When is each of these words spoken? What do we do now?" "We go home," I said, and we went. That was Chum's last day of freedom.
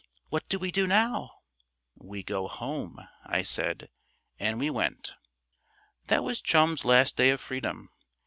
What 0.29 0.49
do 0.49 0.57
we 0.57 0.71
do 0.71 0.87
now?" 0.87 1.29
"We 1.95 2.23
go 2.23 2.47
home," 2.47 3.07
I 3.23 3.43
said, 3.43 3.91
and 4.39 4.57
we 4.57 4.67
went. 4.71 5.13
That 6.07 6.23
was 6.23 6.41
Chum's 6.41 6.83
last 6.83 7.15
day 7.15 7.29
of 7.29 7.39
freedom. 7.39 7.91